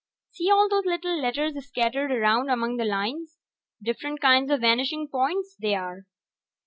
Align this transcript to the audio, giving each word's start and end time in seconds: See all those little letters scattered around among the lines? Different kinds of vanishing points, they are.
See 0.31 0.49
all 0.49 0.67
those 0.67 0.87
little 0.87 1.21
letters 1.21 1.63
scattered 1.63 2.11
around 2.11 2.49
among 2.49 2.77
the 2.77 2.85
lines? 2.85 3.37
Different 3.83 4.19
kinds 4.19 4.49
of 4.49 4.61
vanishing 4.61 5.07
points, 5.11 5.55
they 5.61 5.75
are. 5.75 6.07